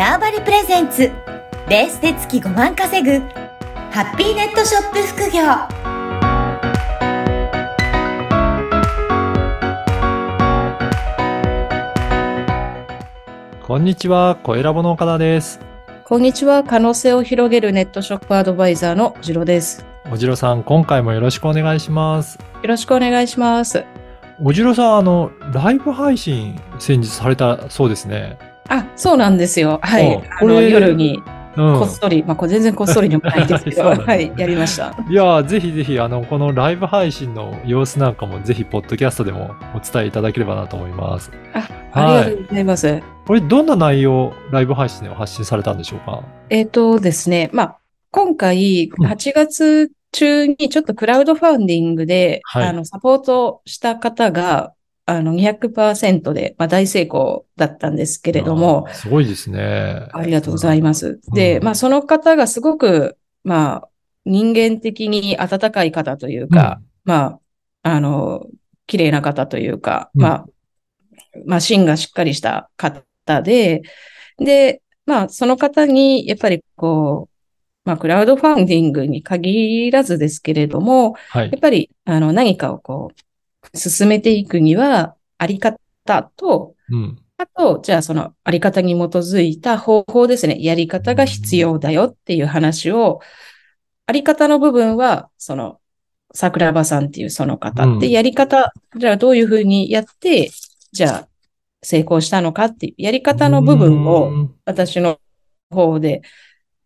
[0.00, 1.12] ターバリプレゼンツ
[1.68, 3.18] レースで月5万稼ぐ
[3.90, 5.42] ハッピーネットショップ副業
[13.62, 15.60] こんにちは、小ラボの岡田です。
[16.04, 16.64] こんにちは。
[16.64, 19.84] 可能性を広げるネットショップアドバイザーのジロです。
[20.10, 22.38] おじろさん、今回もよろしくお願いします。
[22.38, 23.84] よろしくお願いします。
[24.42, 28.38] おじろさん、あの、ライブ配信先日されたそうですね。
[28.70, 29.78] あ、そうなんですよ。
[29.82, 30.06] はい。
[30.06, 31.22] おあのこれ夜に
[31.56, 31.88] うんこっ。
[31.88, 34.94] そり、まあこれ全然こっそりでもないですけど、 そうなんですはい、やりました。
[35.08, 41.30] いやーぜひぜひ、あの、このライブ配信の様子なんかも、ぜひ、ポッドキャストでもお伝えいただければなと思います。
[41.52, 43.02] あ、ありがとうございます。
[43.26, 46.22] これ、どんな内容、ライブ配信で発信されたんでしょうか？
[46.48, 47.76] えっ、とですね、まあ、
[48.12, 54.72] 今回、うん8月中にちょっとクラウドファンディングで、はいあの、サポートした方が、
[55.10, 60.06] あの、200%で、まあ、大成功だったんですけれども、すごいですね。
[60.12, 61.20] ありがとうございます。
[61.32, 63.88] で、うんまあ、その方がすごく、まあ、
[64.24, 67.40] 人間的に温かい方というか、ま
[67.82, 68.46] あ、あの、
[68.86, 70.46] 綺麗な方というか、うんまあ、
[71.44, 73.02] まあ、芯がしっかりした方
[73.42, 73.82] で、
[74.38, 81.60] で、まあ、その方に、やっぱりこう、まあ、クラウドファンディングに限らずですけれども、はいやっ。
[81.60, 83.29] ぱり、あの、何かをこう、
[83.74, 85.78] 進めていくには、あり方
[86.36, 87.18] と、うん。
[87.38, 90.62] あと、じゃあそのあり方に基づいた方法ですね。
[90.62, 93.20] やり方が必要だよっていう話を、
[94.06, 95.80] あり方の部分は、その、
[96.32, 97.84] 桜庭さんっていうその方。
[97.84, 100.50] うんで、やり方、じゃあどういうふうにやって、
[100.92, 101.28] じゃあ
[101.82, 105.18] 成功したのかっていう、やり方の部分うをん私の
[105.70, 106.22] 方で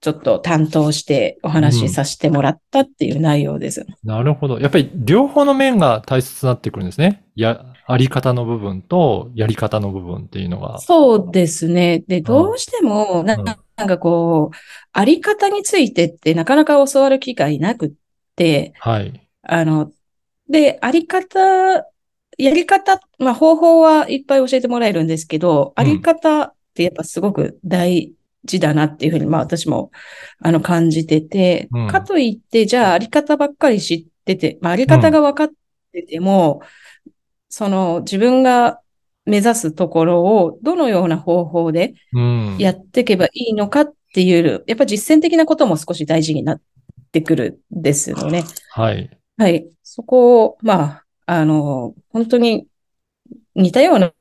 [0.00, 3.86] ちょっと担当してお話しさせてもらったっていう内容です。
[4.04, 4.58] なるほど。
[4.60, 7.24] やっぱり両方の面が大切になってくるんですね。
[7.34, 10.78] や、あり方の部分とやり方の部分っていうのが。
[10.80, 12.04] そうですね。
[12.06, 14.56] で、どうしても、なうんなんかこう、
[14.92, 17.92] あり方についてってなかなか教わる機会なくっ
[18.34, 19.28] て、はい。
[19.42, 19.92] あの、
[20.48, 21.38] で、あり方、
[22.38, 28.12] やり方、まあ方法はいっぱい教えてもらえるんですけど、あり方ってやっぱすごく大
[28.46, 29.90] 事だなっていうふうに、まあ私も、
[30.40, 35.50] あの、感じててうん、かといって、じゃああり方ばっかり知ってて、まああり方が分かっ
[35.92, 36.62] てても、
[37.48, 38.80] その自分が
[39.24, 42.56] 目指すところをどのような方法でうん。
[42.58, 46.60] やっていけばいいのかっていう、やっぱ実践的なことも少し大事になっ
[47.12, 48.44] てくるんですよね。
[48.70, 49.10] はい。
[49.36, 49.66] はい。
[49.82, 52.66] そこを、まあ、あの、本当に
[53.54, 54.12] 似たような、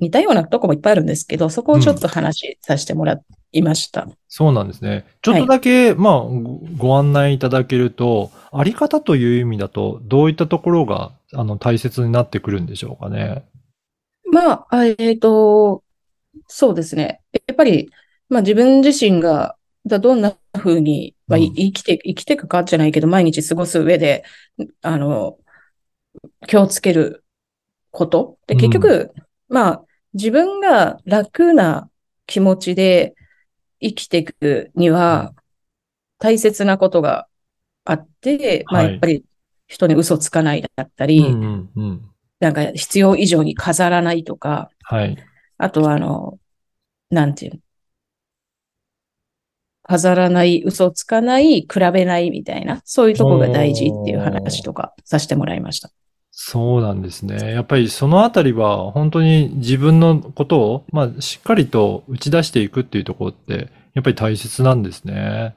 [0.00, 3.20] 似たようなとこもいっぱいあるんですけど、そこをちょっと話させてもら
[3.54, 4.08] いました。
[4.28, 5.06] そうなんですね。
[5.22, 13.44] ちょっとだけ、まあ、ごご案内いただけると、あり方という意味だと、どういったところが、あの、大切になってくるんでしょうかね。
[14.30, 15.84] まあ、あえっと、
[16.48, 17.20] そうですね。
[17.32, 17.90] やっぱり、
[18.28, 19.56] まあ自分自身が、
[19.86, 24.24] だどんな風に、まあ、いうん生きて、生きていくかじゃないけど、毎日過ごす上で、
[24.82, 25.38] あの、
[26.48, 27.24] 気をつける
[27.92, 28.38] こと。
[28.46, 29.12] で、うん結局、
[29.48, 31.90] まあ、自分が楽な
[32.26, 33.14] 気持ちで
[33.84, 35.34] 生きていくには、
[36.18, 37.26] 大切なことが
[37.84, 39.24] あって、まあ、はいやっぱり
[39.66, 42.10] 人に嘘つかないだったり、うんうんうん。
[42.40, 45.16] なんか必要以上に飾らないとか、はい。
[45.58, 46.38] あとはあの、
[47.10, 47.60] なんていうの？
[49.86, 55.90] 飾らない、嘘つかない、比べないみたいな、そういうとこが大事っていう話とかさせてもらいました。
[56.36, 57.52] そうなんですね。
[57.52, 65.54] やっぱりそのあたりは、本当に自分のことを、まあ、しっかりと打ち出していくっていうところって、やっぱり大切なんですね。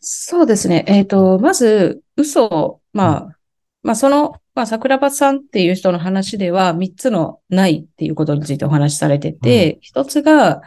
[0.00, 0.84] そうですね。
[0.88, 3.36] えっと、まず、嘘を、まあ、
[3.84, 10.60] まあ、その、まあ、桜庭さんっていう人の話では、三つのないっていうことについてお話しされてて、一つが、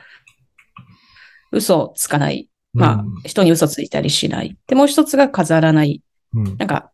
[1.51, 2.47] 嘘をつかない。
[2.71, 4.57] まあ、人に嘘ついたりしない。
[4.67, 6.01] で、もう一つが飾らない。
[6.33, 6.91] うん、うんなんか、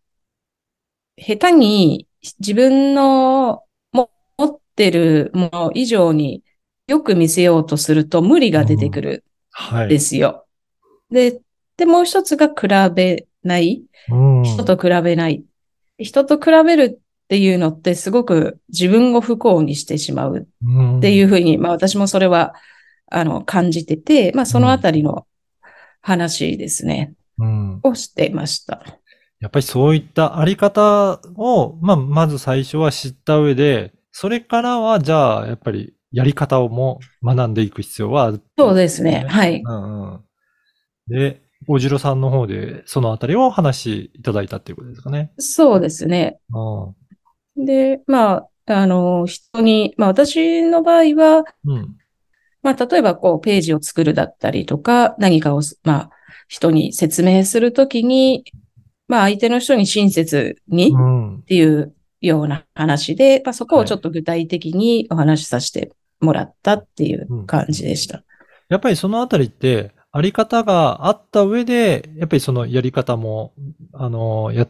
[1.15, 2.07] 下手に
[2.39, 6.43] 自分のも持ってるもの以上に
[6.87, 9.85] よく見せようとすると無理が出てくるはい。
[9.87, 10.45] んですよ。
[11.11, 11.41] で、
[11.77, 13.83] で、もう一つが比べない。
[14.09, 15.43] うん人と比べない。
[15.97, 20.47] 人と比べるっていうのってすごく自分を不幸にしてしまう
[20.97, 22.53] っていうふうに、まあ私もそれは、
[23.11, 25.27] あの、感じてて、まあそのあたりの
[26.01, 27.79] 話ですね、うん。
[27.83, 28.98] をしていました。
[29.39, 38.41] やっぱりそういったあり方を、まあ、まず最初は知った上で、それからは、じゃあ、やっぱりやり方をも学んでいく必要はある。
[38.57, 39.25] そうですね。
[39.29, 39.61] はい。
[39.63, 40.19] うんうん。
[41.07, 45.31] で、大城さんの方で、そのあたりをお話しいただいたっていうことですかね。
[45.37, 46.39] そうですね。
[47.55, 47.65] うん。
[47.65, 51.95] で、まあ、あの、人に、まあ私の場合は、うん。
[52.61, 56.09] まあ、例えば、こう、ページを作るだったりとか、何かを、まあ、
[56.49, 58.43] 人に説明するときに、
[59.09, 65.91] まあ、相手の人に親切にうんっていうような話で、まあ、そこをちょっと具体的にお話しさせて
[66.21, 68.23] もらったっていう感じでした。
[68.69, 73.53] やっぱりそのあたりって、あり方があった上で、やっぱりそのやり方も、
[73.93, 74.67] あの、や、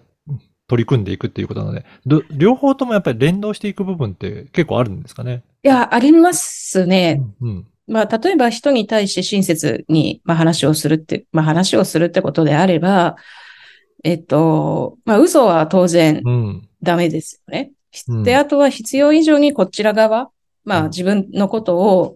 [0.67, 5.43] 取り組んでいくっていうことなので、ど両方ともやっぱり連動していく部分って結構あるんですかね？
[5.63, 7.21] いや、ありますね。
[7.41, 7.67] うん。
[7.87, 13.15] まあ、例えば人に対して親切に、まあ、話をするって、まあ、話をするってことであれば、
[14.03, 16.69] えっと、まあ、嘘は当然うん。
[16.81, 17.71] ダメですよね。
[18.07, 20.29] うんで、あとは必要以上にこちら側、
[20.63, 22.15] まうんあ、自分のことを、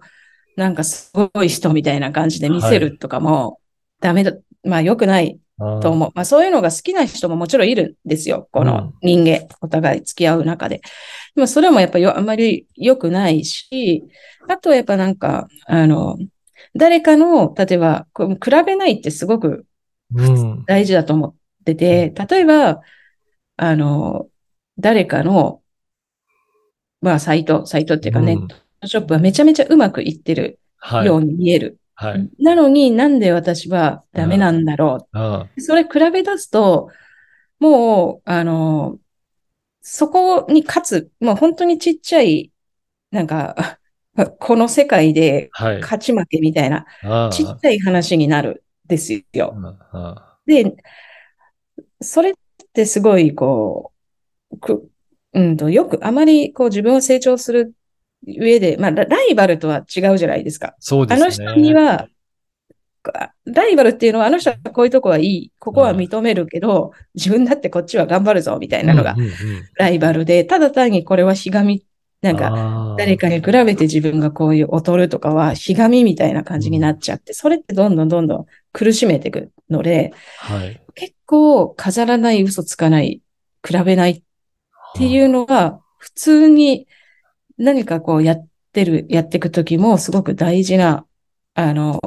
[0.55, 3.59] なんかすごい人みたいな感じで見せるとかも、
[3.99, 4.33] ダメだ、
[4.63, 5.39] まあ、良くない
[5.81, 6.11] と思う。
[6.13, 8.47] まあ、そういうのが好きな人ももちろんいるんですよ。
[8.51, 10.81] この人間、お互い付き合う中で。
[11.35, 14.03] でもそれもやっぱりあんまり良くないし、
[14.47, 16.17] あとはやっぱなんか、あの、
[16.75, 19.65] 誰かの、例えば、比べないってすごく
[20.15, 20.63] うん。
[20.65, 22.81] 大事だと思ってて、例えば、
[23.57, 24.29] あの、
[24.79, 25.63] 誰かの、
[27.01, 31.07] まあ、サイト、サイトっていうかうんネットショップはめちゃめちゃうまくいってるはい。
[31.07, 31.79] ように見える。
[31.95, 32.29] はい。
[32.39, 36.89] なのになんで私はダメなんだろうあそれ比べ出すと、
[37.59, 38.99] もう、あの、
[39.81, 42.51] そこに勝つ、もう本当にちっちゃい、
[43.11, 43.79] なんか、
[44.39, 45.79] この世界ではい。
[45.81, 49.55] 勝ち負けみたいな、あちっちゃい話になるんですよ。
[49.91, 50.75] あで、
[52.01, 52.33] それっ
[52.73, 53.91] てすごい、こ
[54.51, 54.89] う、く、
[55.33, 57.73] うんと、よく、あまり、こう、自分を成長する
[58.25, 60.75] 上で、まあ、ラライバルとは違うじゃないですか。
[60.79, 61.23] そうですね。
[61.23, 62.07] あの人には、
[63.45, 69.33] ライバルっていうのは、あの人はこういうとこはいい、ここは認めるけど、自分だってこっちは頑張るぞ、みたいなのがうんうんうん
[69.75, 71.85] ライバルで、ただ単にこれはひがみ、
[72.21, 80.81] なんか、誰かに比べて自分がこういう劣るとかは、ひがみみたいな感じになっちゃって、それってどんどんどんどん苦しめていくので、はい。
[80.95, 83.21] 結構飾らない、嘘つかない、
[83.65, 84.23] 比べないっ
[84.95, 86.87] ていうのが、普通に
[87.57, 91.05] 何かこうやってる、やっていくときもすごく大事な、
[91.53, 92.01] あの、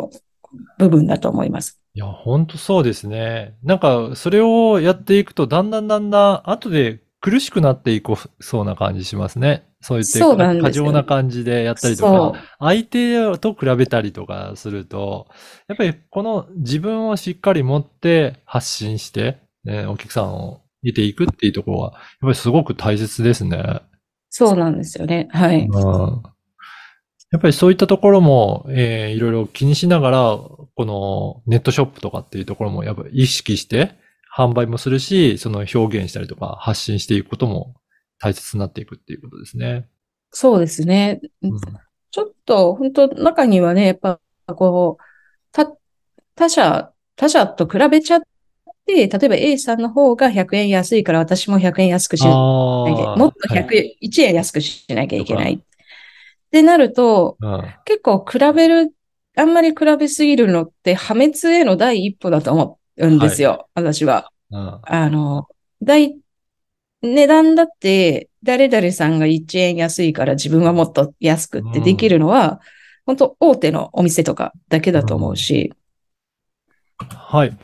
[0.79, 1.81] 部分だと思います。
[1.95, 3.57] いや、ほんとそうですね。
[3.63, 9.67] なんか、それをやっていくと、だんだんだんだん、後で苦しくなっていこうそうな感じしますね。
[9.81, 15.27] そう言って、過剰な感じでやったりとか、相手と比べたりとかすると、
[15.67, 23.81] やっぱりこの自分をしっかり持って発信して、ね、お客さんを見ていくっていうところは、やっぱりすごく大切ですね。
[24.31, 25.27] そうなんですよね。
[25.33, 25.67] はい。
[25.67, 26.23] うん
[27.33, 30.39] やっぱりそういったところも、えーいろいろ気にしながら、
[30.77, 33.99] このネットショップとかっていうところもやっぱり意識して
[34.37, 37.75] 販売もするし、その表現したりとか発信していくことも
[38.19, 39.89] 大切になっていくっていうことですね。
[40.31, 41.21] そうですね。
[41.41, 41.59] うん。
[42.11, 45.03] ちょっと、本当中にはね、やっぱ、こう、
[45.53, 45.73] た、
[46.35, 48.21] 他社、他社と比べちゃっ
[48.85, 53.63] て、例えば A さんの方が100円安いから私も100円安くしなきゃもっとはい。
[53.65, 55.55] 100円、1円安くしなきゃいけない。
[55.55, 55.59] っ
[56.51, 57.75] てなると、うん。
[57.87, 58.93] 結構比べる、
[59.35, 63.69] あんまり比べすぎるのって破滅への第一歩だと思うんですよ。
[63.75, 64.31] 私は。
[64.51, 65.49] うんあの、
[65.83, 66.17] 大、
[67.03, 72.61] 値段だって、誰々さんが1円安いから自分はもっと安くってできるのは、
[73.05, 75.73] 本当大手のお店とかだけだと思うし、
[77.11, 77.57] はい。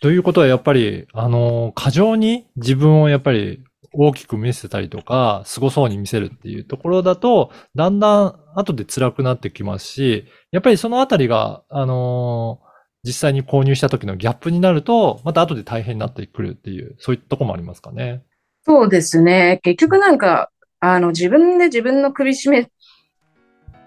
[0.00, 3.62] ということはやっぱり、あの、過剰に自分をやっぱり
[3.92, 12.60] 大きく見せたりとか、凄そうに見せるっていうところだと、だんだん後で辛くなってきますし、やっぱりそのあたりが、あの、
[13.04, 18.22] 実際に購入した時のギャップになると、また後で大変になってくるっていう、そういったところもありますかね。
[18.62, 19.60] そうですね。
[19.62, 22.70] 結局なんか、あの、自分で自分の首絞め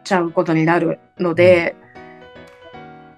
[0.04, 1.76] ちゃうことになるので、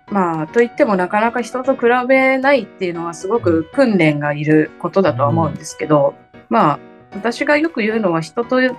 [0.08, 6.14] まあ、と言ってもなかなか人と比べないっていうのはすごく訓練がいることだとは思うんですけど、
[6.50, 6.80] まあ、
[7.14, 8.76] 私がよく言うのは人と比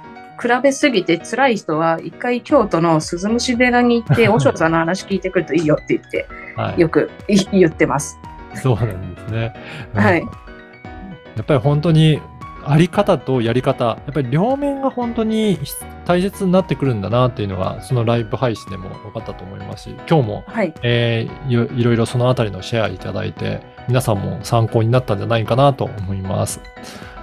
[0.63, 6.27] べすぎて辛い人は一回京都の鈴虫寺に行って、和尚さんの話聞いてくるといいよって言って、
[6.57, 6.81] はい。
[6.81, 8.19] よくい言ってます。
[8.55, 9.55] そうなんですね。
[9.95, 10.21] うんはい。
[10.21, 12.21] やっぱり本当に、
[12.69, 15.59] あり方とやり方、やっぱり両面が本当に
[16.05, 20.75] 大切になってくるんだなっていうのが、そのライブ配信でも分かったと思いますし、今日も、はい。
[20.83, 26.61] えーいいろいろそのあたりのシェアいただいて、皆さんも参考になったんじゃないかなと思います。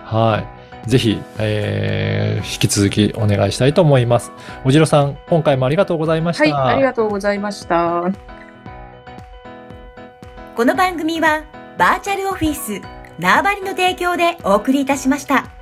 [0.05, 0.62] はい。
[0.85, 4.31] ぜひ、えー引き続きお願いしたいと思います。
[4.65, 6.49] おじろさん、今回もありがとうございましはい。
[6.49, 6.67] た。
[6.67, 8.03] ありがとうございました。
[10.55, 11.43] この番組は
[11.77, 12.81] バーチャルオフィス
[13.17, 15.52] 縄張りの提供でお送りいたしました。